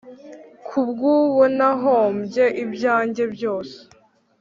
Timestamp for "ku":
0.67-0.79